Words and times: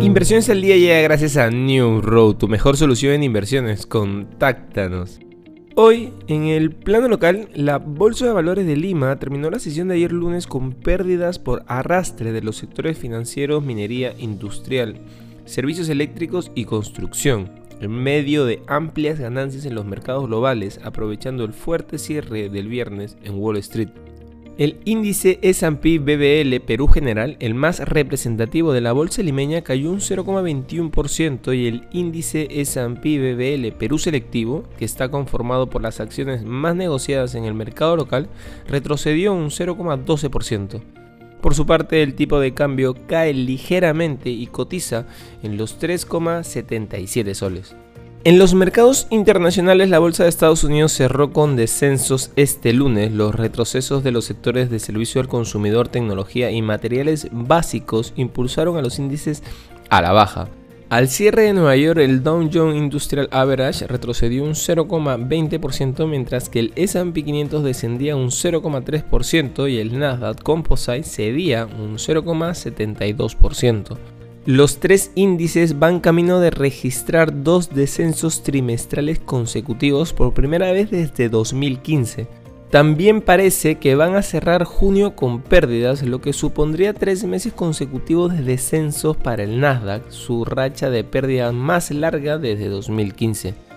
Inversiones 0.00 0.48
al 0.48 0.62
día 0.62 0.78
llega 0.78 1.02
gracias 1.02 1.36
a 1.36 1.50
New 1.50 2.00
Road, 2.00 2.36
tu 2.36 2.48
mejor 2.48 2.78
solución 2.78 3.12
en 3.12 3.22
inversiones. 3.22 3.84
Contáctanos. 3.84 5.20
Hoy, 5.76 6.14
en 6.26 6.44
el 6.46 6.70
plano 6.70 7.06
local, 7.06 7.50
la 7.54 7.76
Bolsa 7.76 8.24
de 8.24 8.32
Valores 8.32 8.66
de 8.66 8.76
Lima 8.76 9.18
terminó 9.18 9.50
la 9.50 9.58
sesión 9.58 9.88
de 9.88 9.96
ayer 9.96 10.10
lunes 10.10 10.46
con 10.46 10.72
pérdidas 10.72 11.38
por 11.38 11.64
arrastre 11.66 12.32
de 12.32 12.40
los 12.40 12.56
sectores 12.56 12.96
financieros, 12.96 13.62
minería, 13.62 14.14
industrial, 14.18 14.96
servicios 15.44 15.90
eléctricos 15.90 16.50
y 16.54 16.64
construcción, 16.64 17.50
en 17.82 17.90
medio 17.90 18.46
de 18.46 18.62
amplias 18.68 19.20
ganancias 19.20 19.66
en 19.66 19.74
los 19.74 19.84
mercados 19.84 20.26
globales, 20.28 20.80
aprovechando 20.82 21.44
el 21.44 21.52
fuerte 21.52 21.98
cierre 21.98 22.48
del 22.48 22.68
viernes 22.68 23.18
en 23.22 23.34
Wall 23.34 23.58
Street. 23.58 23.90
El 24.60 24.76
índice 24.84 25.38
S&P 25.40 26.00
BBL 26.00 26.60
Perú 26.66 26.86
General, 26.86 27.38
el 27.40 27.54
más 27.54 27.80
representativo 27.80 28.74
de 28.74 28.82
la 28.82 28.92
bolsa 28.92 29.22
limeña, 29.22 29.62
cayó 29.62 29.90
un 29.90 30.00
0,21% 30.00 31.56
y 31.56 31.66
el 31.66 31.88
índice 31.92 32.46
S&P 32.50 33.32
BBL 33.32 33.74
Perú 33.78 33.98
Selectivo, 33.98 34.64
que 34.78 34.84
está 34.84 35.08
conformado 35.08 35.70
por 35.70 35.80
las 35.80 35.98
acciones 35.98 36.44
más 36.44 36.76
negociadas 36.76 37.34
en 37.36 37.46
el 37.46 37.54
mercado 37.54 37.96
local, 37.96 38.28
retrocedió 38.68 39.32
un 39.32 39.46
0,12%. 39.46 40.82
Por 41.40 41.54
su 41.54 41.64
parte, 41.64 42.02
el 42.02 42.14
tipo 42.14 42.38
de 42.38 42.52
cambio 42.52 42.94
cae 43.06 43.32
ligeramente 43.32 44.28
y 44.28 44.46
cotiza 44.46 45.06
en 45.42 45.56
los 45.56 45.80
3,77 45.80 47.32
soles. 47.32 47.74
En 48.22 48.38
los 48.38 48.52
mercados 48.52 49.06
internacionales, 49.08 49.88
la 49.88 49.98
bolsa 49.98 50.24
de 50.24 50.28
Estados 50.28 50.62
Unidos 50.62 50.92
cerró 50.92 51.32
con 51.32 51.56
descensos 51.56 52.32
este 52.36 52.74
lunes. 52.74 53.12
Los 53.12 53.34
retrocesos 53.34 54.04
de 54.04 54.12
los 54.12 54.26
sectores 54.26 54.68
de 54.68 54.78
servicio 54.78 55.22
al 55.22 55.28
consumidor, 55.28 55.88
tecnología 55.88 56.50
y 56.50 56.60
materiales 56.60 57.28
básicos 57.32 58.12
impulsaron 58.16 58.76
a 58.76 58.82
los 58.82 58.98
índices 58.98 59.42
a 59.88 60.02
la 60.02 60.12
baja. 60.12 60.50
Al 60.90 61.08
cierre 61.08 61.44
de 61.44 61.54
Nueva 61.54 61.76
York, 61.76 62.00
el 62.00 62.22
Dow 62.22 62.46
Jones 62.52 62.76
Industrial 62.76 63.26
Average 63.30 63.86
retrocedió 63.86 64.44
un 64.44 64.52
0,20%, 64.52 66.06
mientras 66.06 66.50
que 66.50 66.60
el 66.60 66.72
S&P 66.76 67.24
500 67.24 67.64
descendía 67.64 68.16
un 68.16 68.28
0,3% 68.28 69.72
y 69.72 69.78
el 69.78 69.98
Nasdaq 69.98 70.42
Composite 70.42 71.04
cedía 71.04 71.64
un 71.64 71.96
0,72%. 71.96 74.19
Los 74.46 74.80
tres 74.80 75.12
índices 75.16 75.78
van 75.78 76.00
camino 76.00 76.40
de 76.40 76.50
registrar 76.50 77.42
dos 77.42 77.74
descensos 77.74 78.42
trimestrales 78.42 79.18
consecutivos 79.18 80.14
por 80.14 80.32
primera 80.32 80.72
vez 80.72 80.90
desde 80.90 81.28
2015. 81.28 82.26
También 82.70 83.20
parece 83.20 83.74
que 83.74 83.96
van 83.96 84.14
a 84.14 84.22
cerrar 84.22 84.64
junio 84.64 85.14
con 85.14 85.42
pérdidas, 85.42 86.02
lo 86.02 86.22
que 86.22 86.32
supondría 86.32 86.94
tres 86.94 87.24
meses 87.24 87.52
consecutivos 87.52 88.32
de 88.32 88.42
descensos 88.42 89.14
para 89.16 89.42
el 89.42 89.60
Nasdaq, 89.60 90.08
su 90.10 90.46
racha 90.46 90.88
de 90.88 91.04
pérdida 91.04 91.52
más 91.52 91.90
larga 91.90 92.38
desde 92.38 92.68
2015. 92.68 93.69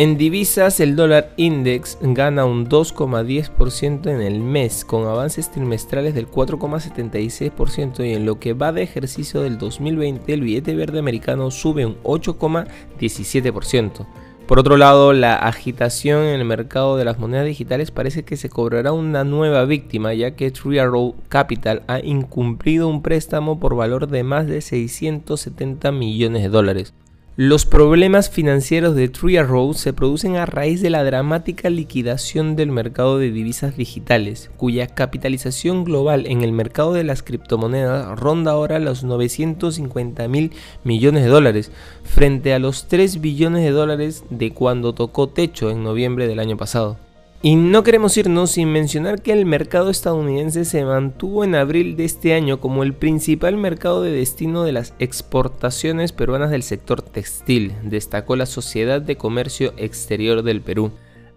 En 0.00 0.16
divisas, 0.16 0.80
el 0.80 0.96
dólar 0.96 1.34
index 1.36 1.98
gana 2.00 2.46
un 2.46 2.66
2,10% 2.66 4.10
en 4.10 4.22
el 4.22 4.40
mes, 4.40 4.86
con 4.86 5.06
avances 5.06 5.50
trimestrales 5.50 6.14
del 6.14 6.26
4,76% 6.26 8.08
y 8.08 8.14
en 8.14 8.24
lo 8.24 8.40
que 8.40 8.54
va 8.54 8.72
de 8.72 8.82
ejercicio 8.82 9.42
del 9.42 9.58
2020, 9.58 10.32
el 10.32 10.40
billete 10.40 10.74
verde 10.74 11.00
americano 11.00 11.50
sube 11.50 11.84
un 11.84 12.02
8,17%. 12.02 14.06
Por 14.46 14.58
otro 14.58 14.78
lado, 14.78 15.12
la 15.12 15.34
agitación 15.34 16.22
en 16.22 16.40
el 16.40 16.46
mercado 16.46 16.96
de 16.96 17.04
las 17.04 17.18
monedas 17.18 17.44
digitales 17.44 17.90
parece 17.90 18.24
que 18.24 18.38
se 18.38 18.48
cobrará 18.48 18.92
una 18.92 19.24
nueva 19.24 19.66
víctima, 19.66 20.14
ya 20.14 20.30
que 20.30 20.50
Arrow 20.80 21.14
Capital 21.28 21.82
ha 21.88 22.00
incumplido 22.00 22.88
un 22.88 23.02
préstamo 23.02 23.60
por 23.60 23.76
valor 23.76 24.06
de 24.06 24.22
más 24.22 24.46
de 24.46 24.62
670 24.62 25.92
millones 25.92 26.44
de 26.44 26.48
dólares. 26.48 26.94
Los 27.42 27.64
problemas 27.64 28.28
financieros 28.28 28.94
de 28.94 29.08
Tree 29.08 29.38
Arrow 29.38 29.72
se 29.72 29.94
producen 29.94 30.36
a 30.36 30.44
raíz 30.44 30.82
de 30.82 30.90
la 30.90 31.02
dramática 31.02 31.70
liquidación 31.70 32.54
del 32.54 32.70
mercado 32.70 33.16
de 33.16 33.30
divisas 33.30 33.78
digitales, 33.78 34.50
cuya 34.58 34.88
capitalización 34.88 35.84
global 35.84 36.26
en 36.26 36.42
el 36.42 36.52
mercado 36.52 36.92
de 36.92 37.02
las 37.02 37.22
criptomonedas 37.22 38.18
ronda 38.18 38.50
ahora 38.50 38.78
los 38.78 39.04
950 39.04 40.28
mil 40.28 40.52
millones 40.84 41.24
de 41.24 41.30
dólares, 41.30 41.72
frente 42.04 42.52
a 42.52 42.58
los 42.58 42.88
3 42.88 43.22
billones 43.22 43.64
de 43.64 43.70
dólares 43.70 44.22
de 44.28 44.52
cuando 44.52 44.92
tocó 44.92 45.30
techo 45.30 45.70
en 45.70 45.82
noviembre 45.82 46.28
del 46.28 46.40
año 46.40 46.58
pasado. 46.58 46.98
Y 47.42 47.56
no 47.56 47.82
queremos 47.82 48.18
irnos 48.18 48.50
sin 48.50 48.70
mencionar 48.70 49.22
que 49.22 49.32
el 49.32 49.46
mercado 49.46 49.88
estadounidense 49.88 50.66
se 50.66 50.84
mantuvo 50.84 51.42
en 51.42 51.54
abril 51.54 51.96
de 51.96 52.04
este 52.04 52.34
año 52.34 52.60
como 52.60 52.82
el 52.82 52.92
principal 52.92 53.56
mercado 53.56 54.02
de 54.02 54.10
destino 54.10 54.62
de 54.62 54.72
las 54.72 54.92
exportaciones 54.98 56.12
peruanas 56.12 56.50
del 56.50 56.62
sector 56.62 57.00
textil, 57.00 57.72
destacó 57.82 58.36
la 58.36 58.44
Sociedad 58.44 59.00
de 59.00 59.16
Comercio 59.16 59.72
Exterior 59.78 60.42
del 60.42 60.60
Perú. 60.60 60.92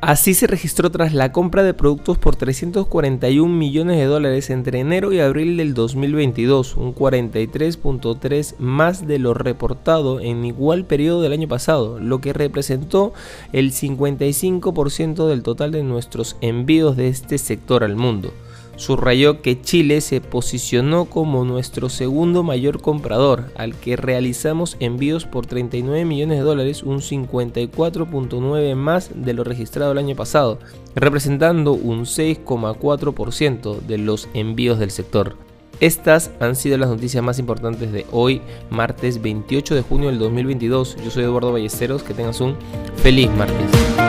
Así 0.00 0.34
se 0.34 0.46
registró 0.46 0.92
tras 0.92 1.12
la 1.12 1.32
compra 1.32 1.64
de 1.64 1.74
productos 1.74 2.18
por 2.18 2.36
341 2.36 3.52
millones 3.52 3.98
de 3.98 4.04
dólares 4.04 4.48
entre 4.48 4.78
enero 4.78 5.12
y 5.12 5.18
abril 5.18 5.56
del 5.56 5.74
2022, 5.74 6.76
un 6.76 6.94
43.3 6.94 8.58
más 8.58 9.08
de 9.08 9.18
lo 9.18 9.34
reportado 9.34 10.20
en 10.20 10.44
igual 10.44 10.84
periodo 10.84 11.20
del 11.20 11.32
año 11.32 11.48
pasado, 11.48 11.98
lo 11.98 12.20
que 12.20 12.32
representó 12.32 13.12
el 13.52 13.72
55% 13.72 15.26
del 15.26 15.42
total 15.42 15.72
de 15.72 15.82
nuestros 15.82 16.36
envíos 16.42 16.96
de 16.96 17.08
este 17.08 17.36
sector 17.36 17.82
al 17.82 17.96
mundo 17.96 18.32
subrayó 18.78 19.42
que 19.42 19.60
Chile 19.60 20.00
se 20.00 20.20
posicionó 20.20 21.04
como 21.04 21.44
nuestro 21.44 21.88
segundo 21.88 22.42
mayor 22.42 22.80
comprador, 22.80 23.52
al 23.56 23.74
que 23.74 23.96
realizamos 23.96 24.76
envíos 24.80 25.26
por 25.26 25.46
39 25.46 26.04
millones 26.04 26.38
de 26.38 26.44
dólares, 26.44 26.82
un 26.82 27.00
54.9 27.00 28.74
más 28.76 29.10
de 29.14 29.34
lo 29.34 29.44
registrado 29.44 29.92
el 29.92 29.98
año 29.98 30.16
pasado, 30.16 30.60
representando 30.94 31.72
un 31.72 32.04
6,4% 32.04 33.80
de 33.80 33.98
los 33.98 34.28
envíos 34.32 34.78
del 34.78 34.92
sector. 34.92 35.36
Estas 35.80 36.30
han 36.40 36.56
sido 36.56 36.78
las 36.78 36.88
noticias 36.88 37.22
más 37.22 37.38
importantes 37.38 37.92
de 37.92 38.06
hoy, 38.10 38.40
martes 38.70 39.20
28 39.20 39.74
de 39.74 39.82
junio 39.82 40.08
del 40.08 40.18
2022. 40.18 40.96
Yo 41.04 41.10
soy 41.10 41.24
Eduardo 41.24 41.52
Ballesteros, 41.52 42.02
que 42.02 42.14
tengas 42.14 42.40
un 42.40 42.56
feliz 42.96 43.30
martes. 43.36 44.07